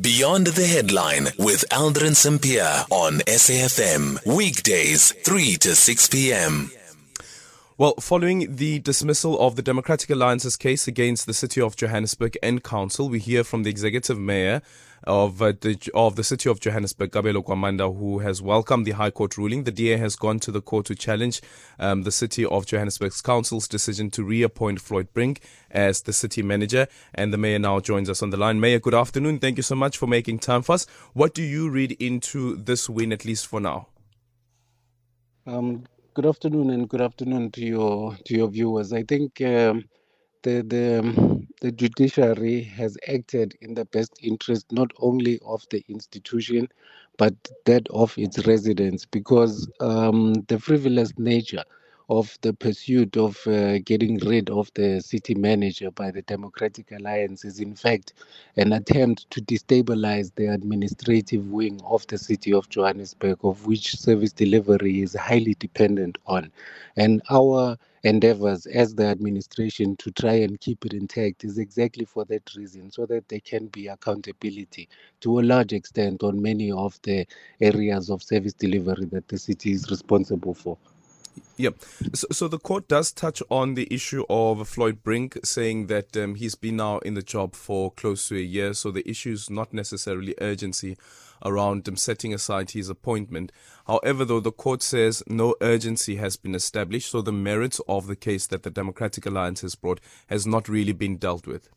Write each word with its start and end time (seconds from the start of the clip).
Beyond 0.00 0.48
the 0.48 0.66
Headline 0.66 1.26
with 1.38 1.64
Aldrin 1.70 2.16
Sampear 2.16 2.84
on 2.90 3.20
SAFM. 3.28 4.26
Weekdays, 4.26 5.12
3 5.12 5.54
to 5.58 5.76
6 5.76 6.08
p.m. 6.08 6.72
Well, 7.76 7.94
following 7.98 8.54
the 8.54 8.78
dismissal 8.78 9.36
of 9.40 9.56
the 9.56 9.62
Democratic 9.62 10.08
Alliance's 10.08 10.56
case 10.56 10.86
against 10.86 11.26
the 11.26 11.34
City 11.34 11.60
of 11.60 11.74
Johannesburg 11.74 12.38
and 12.40 12.62
Council, 12.62 13.08
we 13.08 13.18
hear 13.18 13.42
from 13.42 13.64
the 13.64 13.70
Executive 13.70 14.16
Mayor 14.16 14.62
of 15.02 15.42
uh, 15.42 15.54
the 15.60 15.90
of 15.92 16.14
the 16.14 16.22
City 16.22 16.48
of 16.48 16.60
Johannesburg, 16.60 17.10
Kabelo 17.10 17.44
Gwamanda, 17.44 17.98
who 17.98 18.20
has 18.20 18.40
welcomed 18.40 18.86
the 18.86 18.92
High 18.92 19.10
Court 19.10 19.36
ruling. 19.36 19.64
The 19.64 19.72
DA 19.72 19.96
has 19.96 20.14
gone 20.14 20.38
to 20.38 20.52
the 20.52 20.62
court 20.62 20.86
to 20.86 20.94
challenge 20.94 21.42
um, 21.80 22.04
the 22.04 22.12
City 22.12 22.44
of 22.44 22.64
Johannesburg's 22.64 23.20
Council's 23.20 23.66
decision 23.66 24.08
to 24.12 24.22
reappoint 24.22 24.80
Floyd 24.80 25.12
Brink 25.12 25.40
as 25.68 26.02
the 26.02 26.12
city 26.12 26.42
manager. 26.42 26.86
And 27.12 27.32
the 27.32 27.38
Mayor 27.38 27.58
now 27.58 27.80
joins 27.80 28.08
us 28.08 28.22
on 28.22 28.30
the 28.30 28.36
line. 28.36 28.60
Mayor, 28.60 28.78
good 28.78 28.94
afternoon. 28.94 29.40
Thank 29.40 29.56
you 29.56 29.64
so 29.64 29.74
much 29.74 29.98
for 29.98 30.06
making 30.06 30.38
time 30.38 30.62
for 30.62 30.74
us. 30.74 30.86
What 31.12 31.34
do 31.34 31.42
you 31.42 31.68
read 31.68 31.90
into 32.00 32.54
this 32.54 32.88
win, 32.88 33.12
at 33.12 33.24
least 33.24 33.48
for 33.48 33.58
now? 33.58 33.88
Um, 35.44 35.86
Good 36.14 36.26
afternoon 36.26 36.70
and 36.70 36.88
good 36.88 37.00
afternoon 37.02 37.50
to 37.52 37.60
your 37.64 38.16
to 38.24 38.34
your 38.34 38.48
viewers. 38.48 38.92
I 38.92 39.02
think 39.02 39.40
um, 39.42 39.84
the 40.42 40.62
the 40.62 41.00
um, 41.00 41.48
the 41.60 41.72
judiciary 41.72 42.62
has 42.62 42.96
acted 43.08 43.56
in 43.60 43.74
the 43.74 43.84
best 43.86 44.12
interest 44.22 44.72
not 44.72 44.92
only 44.98 45.40
of 45.44 45.64
the 45.70 45.84
institution 45.88 46.68
but 47.18 47.34
that 47.66 47.88
of 47.90 48.16
its 48.18 48.46
residents 48.46 49.04
because 49.06 49.68
um, 49.80 50.34
the 50.48 50.58
frivolous 50.58 51.12
nature 51.18 51.64
of 52.10 52.38
the 52.42 52.52
pursuit 52.52 53.16
of 53.16 53.38
uh, 53.46 53.78
getting 53.80 54.18
rid 54.18 54.50
of 54.50 54.70
the 54.74 55.00
city 55.00 55.34
manager 55.34 55.90
by 55.90 56.10
the 56.10 56.22
Democratic 56.22 56.92
Alliance 56.92 57.44
is, 57.44 57.60
in 57.60 57.74
fact, 57.74 58.14
an 58.56 58.72
attempt 58.74 59.30
to 59.30 59.40
destabilize 59.42 60.32
the 60.36 60.46
administrative 60.48 61.50
wing 61.50 61.80
of 61.84 62.06
the 62.08 62.18
city 62.18 62.52
of 62.52 62.68
Johannesburg, 62.68 63.38
of 63.44 63.66
which 63.66 63.96
service 63.96 64.32
delivery 64.32 65.02
is 65.02 65.14
highly 65.14 65.54
dependent 65.58 66.18
on. 66.26 66.52
And 66.96 67.22
our 67.30 67.76
endeavors 68.04 68.66
as 68.66 68.94
the 68.94 69.06
administration 69.06 69.96
to 69.96 70.10
try 70.12 70.34
and 70.34 70.60
keep 70.60 70.84
it 70.86 70.92
intact 70.94 71.44
is 71.44 71.58
exactly 71.58 72.04
for 72.04 72.24
that 72.26 72.54
reason, 72.56 72.90
so 72.90 73.06
that 73.06 73.28
there 73.28 73.40
can 73.40 73.66
be 73.68 73.88
accountability 73.88 74.88
to 75.22 75.40
a 75.40 75.42
large 75.42 75.72
extent 75.72 76.22
on 76.22 76.40
many 76.42 76.70
of 76.70 76.98
the 77.02 77.26
areas 77.60 78.10
of 78.10 78.22
service 78.22 78.54
delivery 78.54 79.06
that 79.06 79.28
the 79.28 79.38
city 79.38 79.72
is 79.72 79.90
responsible 79.90 80.54
for. 80.54 80.76
Yep. 81.56 81.76
So, 82.14 82.26
so, 82.32 82.48
the 82.48 82.58
court 82.58 82.88
does 82.88 83.12
touch 83.12 83.40
on 83.48 83.74
the 83.74 83.86
issue 83.92 84.24
of 84.28 84.68
Floyd 84.68 85.02
Brink 85.04 85.38
saying 85.44 85.86
that 85.86 86.16
um, 86.16 86.34
he's 86.34 86.56
been 86.56 86.76
now 86.76 86.98
in 86.98 87.14
the 87.14 87.22
job 87.22 87.54
for 87.54 87.92
close 87.92 88.28
to 88.28 88.36
a 88.36 88.40
year. 88.40 88.74
So 88.74 88.90
the 88.90 89.08
issue 89.08 89.32
is 89.32 89.48
not 89.48 89.72
necessarily 89.72 90.34
urgency 90.40 90.96
around 91.44 91.86
him 91.86 91.96
setting 91.96 92.34
aside 92.34 92.70
his 92.72 92.88
appointment. 92.88 93.52
However, 93.86 94.24
though, 94.24 94.40
the 94.40 94.52
court 94.52 94.82
says 94.82 95.22
no 95.28 95.54
urgency 95.60 96.16
has 96.16 96.36
been 96.36 96.54
established. 96.54 97.10
So 97.10 97.22
the 97.22 97.32
merits 97.32 97.80
of 97.86 98.06
the 98.06 98.16
case 98.16 98.46
that 98.48 98.64
the 98.64 98.70
Democratic 98.70 99.26
Alliance 99.26 99.60
has 99.60 99.74
brought 99.74 100.00
has 100.28 100.46
not 100.46 100.68
really 100.68 100.92
been 100.92 101.16
dealt 101.16 101.46
with. 101.46 101.68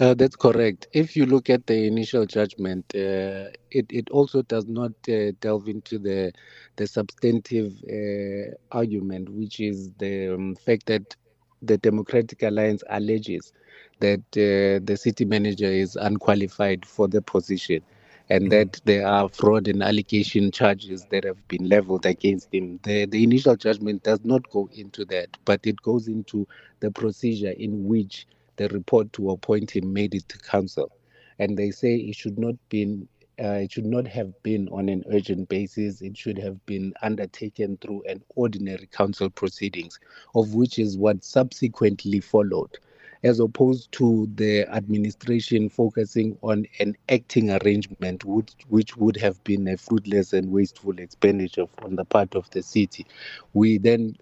Uh, 0.00 0.14
that's 0.14 0.34
correct. 0.36 0.88
If 0.92 1.16
you 1.16 1.26
look 1.26 1.48
at 1.48 1.66
the 1.66 1.86
initial 1.86 2.26
judgment, 2.26 2.84
uh, 2.94 3.50
it, 3.70 3.86
it 3.90 4.10
also 4.10 4.42
does 4.42 4.66
not 4.66 4.92
uh, 5.08 5.32
delve 5.40 5.68
into 5.68 5.98
the 5.98 6.32
the 6.76 6.86
substantive 6.86 7.72
uh, 7.88 8.54
argument, 8.72 9.28
which 9.28 9.60
is 9.60 9.92
the 9.98 10.34
um, 10.34 10.56
fact 10.56 10.86
that 10.86 11.14
the 11.62 11.78
Democratic 11.78 12.42
Alliance 12.42 12.82
alleges 12.90 13.52
that 14.00 14.20
uh, 14.32 14.84
the 14.84 14.96
city 14.96 15.24
manager 15.24 15.66
is 15.70 15.94
unqualified 15.96 16.84
for 16.84 17.06
the 17.06 17.22
position 17.22 17.80
and 18.28 18.44
mm-hmm. 18.44 18.50
that 18.50 18.80
there 18.84 19.06
are 19.06 19.28
fraud 19.28 19.68
and 19.68 19.82
allegation 19.82 20.50
charges 20.50 21.06
that 21.10 21.22
have 21.24 21.46
been 21.48 21.68
leveled 21.68 22.04
against 22.06 22.52
him. 22.52 22.80
The, 22.82 23.06
the 23.06 23.22
initial 23.22 23.54
judgment 23.54 24.02
does 24.02 24.24
not 24.24 24.48
go 24.50 24.68
into 24.72 25.04
that, 25.06 25.36
but 25.44 25.60
it 25.64 25.80
goes 25.82 26.08
into 26.08 26.48
the 26.80 26.90
procedure 26.90 27.52
in 27.52 27.86
which 27.86 28.26
the 28.62 28.74
report 28.74 29.12
to 29.14 29.30
appoint 29.30 29.72
him 29.72 29.92
made 29.92 30.14
it 30.14 30.28
to 30.28 30.38
council, 30.38 30.92
and 31.38 31.56
they 31.56 31.70
say 31.70 31.96
it 31.96 32.14
should 32.14 32.38
not 32.38 32.54
been 32.68 33.08
uh, 33.42 33.58
it 33.64 33.72
should 33.72 33.86
not 33.86 34.06
have 34.06 34.40
been 34.42 34.68
on 34.68 34.88
an 34.88 35.02
urgent 35.10 35.48
basis. 35.48 36.00
It 36.00 36.16
should 36.16 36.38
have 36.38 36.64
been 36.66 36.92
undertaken 37.02 37.78
through 37.78 38.04
an 38.08 38.22
ordinary 38.36 38.86
council 38.92 39.30
proceedings, 39.30 39.98
of 40.34 40.54
which 40.54 40.78
is 40.78 40.96
what 40.96 41.24
subsequently 41.24 42.20
followed, 42.20 42.78
as 43.24 43.40
opposed 43.40 43.90
to 43.92 44.30
the 44.34 44.68
administration 44.72 45.68
focusing 45.68 46.38
on 46.42 46.66
an 46.78 46.94
acting 47.08 47.50
arrangement, 47.50 48.24
which, 48.24 48.52
which 48.68 48.96
would 48.96 49.16
have 49.16 49.42
been 49.42 49.66
a 49.66 49.76
fruitless 49.76 50.34
and 50.34 50.52
wasteful 50.52 50.96
expenditure 50.98 51.66
on 51.82 51.96
the 51.96 52.04
part 52.04 52.34
of 52.36 52.48
the 52.50 52.62
city. 52.62 53.06
We 53.54 53.78
then 53.78 54.16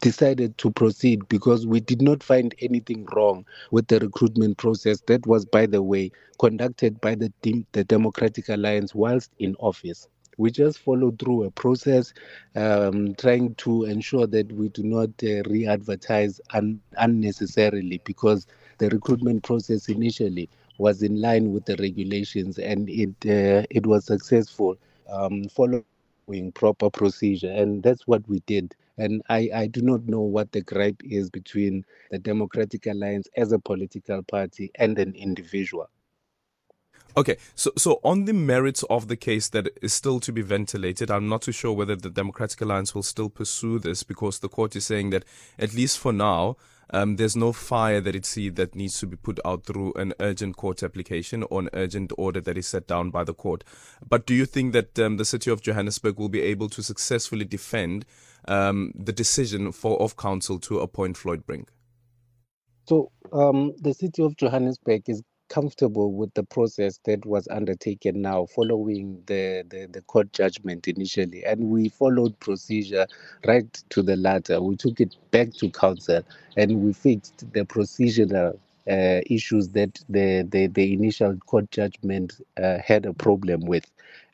decided 0.00 0.56
to 0.58 0.70
proceed 0.70 1.28
because 1.28 1.66
we 1.66 1.80
did 1.80 2.02
not 2.02 2.22
find 2.22 2.54
anything 2.60 3.06
wrong 3.14 3.44
with 3.70 3.88
the 3.88 3.98
recruitment 4.00 4.56
process 4.58 5.00
that 5.02 5.26
was 5.26 5.44
by 5.44 5.66
the 5.66 5.82
way 5.82 6.10
conducted 6.38 7.00
by 7.00 7.14
the 7.14 7.32
team, 7.42 7.66
the 7.72 7.84
Democratic 7.84 8.48
Alliance 8.48 8.94
whilst 8.94 9.32
in 9.38 9.54
office. 9.58 10.08
We 10.38 10.50
just 10.50 10.78
followed 10.78 11.18
through 11.18 11.44
a 11.44 11.50
process 11.50 12.12
um, 12.54 13.14
trying 13.14 13.54
to 13.56 13.84
ensure 13.84 14.26
that 14.26 14.52
we 14.52 14.68
do 14.68 14.82
not 14.82 15.10
uh, 15.22 15.42
re-advertise 15.48 16.40
un- 16.52 16.80
unnecessarily 16.96 18.00
because 18.04 18.46
the 18.78 18.88
recruitment 18.90 19.42
process 19.44 19.88
initially 19.88 20.48
was 20.78 21.02
in 21.02 21.20
line 21.20 21.52
with 21.52 21.64
the 21.64 21.76
regulations 21.76 22.58
and 22.58 22.88
it 22.90 23.10
uh, 23.26 23.64
it 23.70 23.86
was 23.86 24.04
successful 24.04 24.76
um, 25.08 25.44
following 25.48 25.94
proper 26.04 26.42
procedure. 26.90 27.50
And 27.50 27.82
that's 27.82 28.06
what 28.06 28.28
we 28.28 28.40
did 28.46 28.74
and 28.98 29.22
I, 29.28 29.50
I 29.54 29.66
do 29.66 29.82
not 29.82 30.06
know 30.06 30.20
what 30.20 30.52
the 30.52 30.62
gripe 30.62 31.02
is 31.04 31.30
between 31.30 31.84
the 32.10 32.18
Democratic 32.18 32.86
Alliance 32.86 33.28
as 33.36 33.52
a 33.52 33.58
political 33.58 34.22
party 34.22 34.70
and 34.76 34.98
an 34.98 35.14
individual. 35.14 35.88
Okay, 37.18 37.38
so 37.54 37.72
so 37.78 37.98
on 38.04 38.26
the 38.26 38.34
merits 38.34 38.82
of 38.90 39.08
the 39.08 39.16
case 39.16 39.48
that 39.48 39.68
is 39.80 39.94
still 39.94 40.20
to 40.20 40.32
be 40.32 40.42
ventilated, 40.42 41.10
I'm 41.10 41.28
not 41.28 41.42
too 41.42 41.52
sure 41.52 41.72
whether 41.72 41.96
the 41.96 42.10
Democratic 42.10 42.60
Alliance 42.60 42.94
will 42.94 43.02
still 43.02 43.30
pursue 43.30 43.78
this 43.78 44.02
because 44.02 44.40
the 44.40 44.50
court 44.50 44.76
is 44.76 44.84
saying 44.84 45.10
that 45.10 45.24
at 45.58 45.72
least 45.72 45.98
for 45.98 46.12
now, 46.12 46.56
um, 46.90 47.16
there's 47.16 47.36
no 47.36 47.52
fire 47.52 48.00
that 48.00 48.14
it 48.14 48.24
sees 48.24 48.54
that 48.54 48.74
needs 48.74 48.98
to 49.00 49.06
be 49.06 49.16
put 49.16 49.40
out 49.44 49.64
through 49.64 49.92
an 49.94 50.14
urgent 50.20 50.56
court 50.56 50.82
application 50.82 51.42
or 51.44 51.60
an 51.60 51.70
urgent 51.72 52.12
order 52.16 52.40
that 52.40 52.56
is 52.56 52.66
set 52.66 52.86
down 52.86 53.10
by 53.10 53.24
the 53.24 53.34
court. 53.34 53.64
But 54.08 54.26
do 54.26 54.34
you 54.34 54.46
think 54.46 54.72
that 54.72 54.98
um, 54.98 55.16
the 55.16 55.24
city 55.24 55.50
of 55.50 55.62
Johannesburg 55.62 56.18
will 56.18 56.28
be 56.28 56.42
able 56.42 56.68
to 56.70 56.82
successfully 56.82 57.44
defend 57.44 58.04
um, 58.46 58.92
the 58.94 59.12
decision 59.12 59.72
for 59.72 60.00
of 60.00 60.16
council 60.16 60.58
to 60.60 60.78
appoint 60.80 61.16
Floyd 61.16 61.44
Brink? 61.46 61.70
So 62.84 63.10
um, 63.32 63.72
the 63.80 63.92
city 63.92 64.22
of 64.22 64.36
Johannesburg 64.36 65.02
is 65.08 65.22
comfortable 65.48 66.12
with 66.12 66.32
the 66.34 66.42
process 66.42 66.98
that 67.04 67.24
was 67.24 67.46
undertaken 67.48 68.22
now 68.22 68.46
following 68.46 69.22
the, 69.26 69.64
the, 69.68 69.86
the, 69.90 70.00
court 70.02 70.32
judgment 70.32 70.88
initially. 70.88 71.44
And 71.44 71.70
we 71.70 71.88
followed 71.88 72.38
procedure 72.40 73.06
right 73.46 73.72
to 73.90 74.02
the 74.02 74.16
latter. 74.16 74.60
We 74.60 74.76
took 74.76 75.00
it 75.00 75.16
back 75.30 75.52
to 75.54 75.70
council 75.70 76.22
and 76.56 76.82
we 76.82 76.92
fixed 76.92 77.52
the 77.52 77.64
procedural 77.64 78.58
uh, 78.88 79.20
issues 79.26 79.68
that 79.70 80.02
the, 80.08 80.46
the, 80.48 80.68
the 80.68 80.92
initial 80.92 81.36
court 81.38 81.70
judgment 81.70 82.40
uh, 82.62 82.78
had 82.84 83.06
a 83.06 83.12
problem 83.12 83.60
with. 83.62 83.84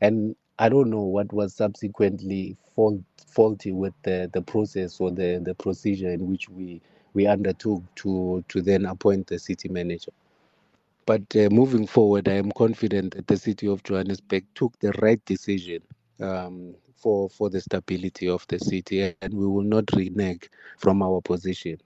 And 0.00 0.36
I 0.58 0.68
don't 0.68 0.90
know 0.90 1.02
what 1.02 1.32
was 1.32 1.54
subsequently 1.54 2.56
fault, 2.74 3.00
faulty 3.26 3.72
with 3.72 3.94
the, 4.02 4.30
the 4.32 4.42
process 4.42 5.00
or 5.00 5.10
the, 5.10 5.40
the 5.42 5.54
procedure 5.54 6.10
in 6.10 6.28
which 6.28 6.48
we, 6.48 6.80
we 7.14 7.26
undertook 7.26 7.82
to, 7.96 8.44
to 8.48 8.60
then 8.60 8.86
appoint 8.86 9.26
the 9.26 9.38
city 9.38 9.68
manager. 9.68 10.12
But 11.06 11.36
uh, 11.36 11.48
moving 11.50 11.86
forward, 11.86 12.28
I 12.28 12.34
am 12.34 12.52
confident 12.52 13.14
that 13.16 13.26
the 13.26 13.36
city 13.36 13.68
of 13.68 13.82
Johannesburg 13.84 14.46
took 14.54 14.78
the 14.80 14.92
right 15.02 15.24
decision 15.26 15.82
um, 16.20 16.76
for, 16.96 17.28
for 17.30 17.50
the 17.50 17.60
stability 17.60 18.28
of 18.28 18.46
the 18.48 18.58
city, 18.60 19.14
and 19.22 19.34
we 19.34 19.46
will 19.46 19.64
not 19.64 19.84
renege 19.94 20.48
from 20.78 21.02
our 21.02 21.20
position. 21.22 21.78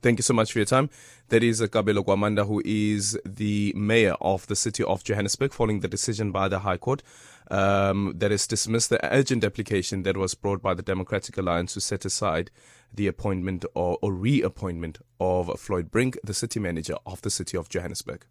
Thank 0.00 0.18
you 0.18 0.22
so 0.22 0.34
much 0.34 0.52
for 0.52 0.58
your 0.60 0.66
time. 0.66 0.90
That 1.28 1.42
is 1.42 1.60
Kabelo 1.60 2.04
Gwamanda, 2.04 2.46
who 2.46 2.62
is 2.64 3.18
the 3.24 3.72
mayor 3.76 4.14
of 4.20 4.46
the 4.46 4.56
city 4.56 4.84
of 4.84 5.02
Johannesburg, 5.04 5.52
following 5.52 5.80
the 5.80 5.88
decision 5.88 6.30
by 6.30 6.48
the 6.48 6.60
High 6.60 6.76
Court 6.76 7.02
um, 7.50 8.14
that 8.16 8.30
has 8.30 8.46
dismissed 8.46 8.90
the 8.90 9.04
urgent 9.12 9.44
application 9.44 10.04
that 10.04 10.16
was 10.16 10.34
brought 10.34 10.62
by 10.62 10.74
the 10.74 10.82
Democratic 10.82 11.36
Alliance 11.36 11.74
to 11.74 11.80
set 11.80 12.04
aside 12.04 12.50
the 12.92 13.06
appointment 13.06 13.64
or, 13.74 13.98
or 14.00 14.12
reappointment 14.12 14.98
of 15.20 15.58
Floyd 15.60 15.90
Brink, 15.90 16.18
the 16.22 16.34
city 16.34 16.60
manager 16.60 16.96
of 17.04 17.20
the 17.22 17.30
city 17.30 17.56
of 17.56 17.68
Johannesburg. 17.68 18.24